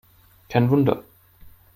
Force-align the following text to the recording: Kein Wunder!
Kein 0.49 0.71
Wunder! 0.71 1.03